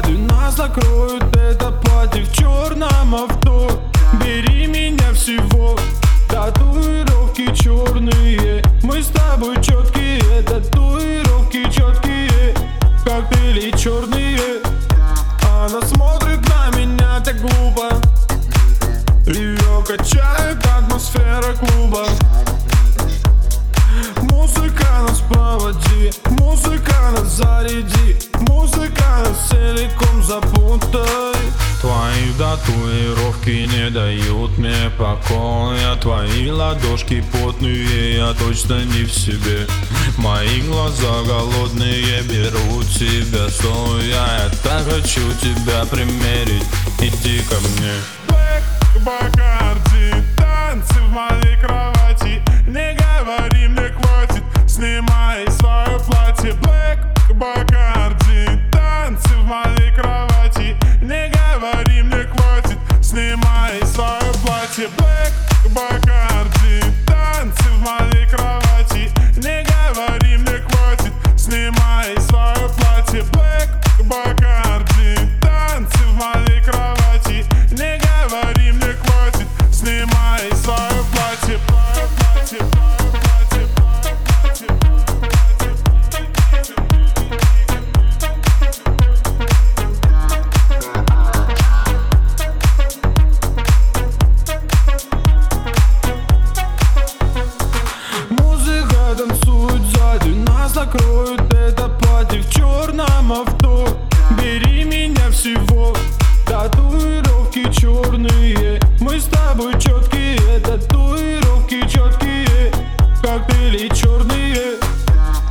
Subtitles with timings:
[0.00, 3.68] сзади Нас закроют это платье в черном авто.
[4.24, 5.76] Бери меня всего
[6.28, 8.62] Татуировки черные.
[8.82, 12.54] Мы с тобой четкие Татуировки четкие
[13.04, 14.62] Коктейли черные.
[15.42, 17.90] Она смотрит на меня так глупо.
[19.26, 20.39] Ее качает
[32.20, 35.96] Твои татуировки не дают мне покоя.
[35.96, 39.66] Твои ладошки потные, я точно не в себе.
[40.18, 46.64] Мои глаза голодные берут тебя стоя Я так хочу тебя примерить,
[47.00, 47.94] иди ко мне.
[48.28, 51.49] Блэк, Бакарди, танцы в моей
[64.80, 69.12] платье Блэк, Бакарди, танцы в моей кровати.
[69.36, 73.22] Не говори мне хватит, снимай свое платье.
[73.32, 73.68] Блэк,
[100.70, 103.88] Нас накроют это платье в черном авто.
[104.40, 105.96] Бери меня всего.
[106.46, 108.80] Татуировки черные.
[109.00, 112.72] Мы с тобой четкие Татуировки четкие
[113.20, 114.78] Коктейли черные.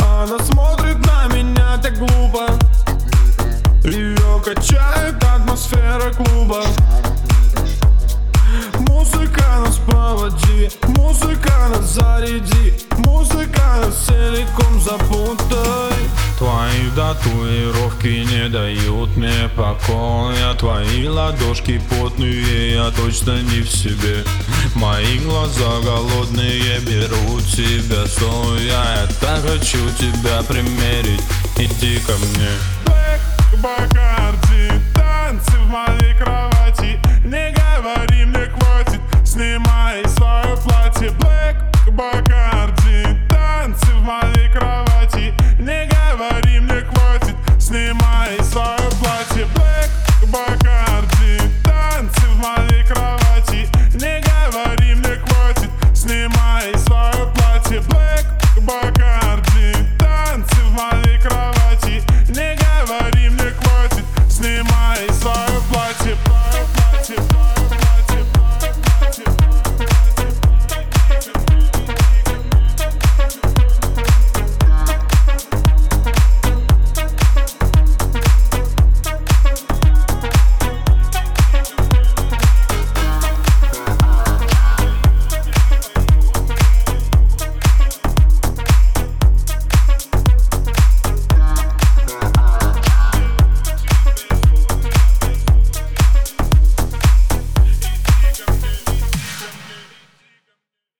[0.00, 2.46] Она смотрит на меня так глупо.
[3.82, 6.62] Ее качает атмосфера клуба.
[8.78, 12.59] Музыка нас проводи, музыка нас заряди
[14.90, 15.94] запутай.
[16.38, 20.54] Твои татуировки не дают мне покоя.
[20.54, 24.24] Твои ладошки потные, я точно не в себе.
[24.74, 31.22] Мои глаза голодные берут тебя стоя а Я так хочу тебя примерить,
[31.56, 32.50] иди ко мне.
[32.86, 37.00] Бэк, Бакарди, танцы в моей кровати.
[37.24, 41.10] Не говори мне хватит, снимай свое платье.
[41.10, 41.56] Блэк,
[41.92, 44.39] Бакарди, танцы в моей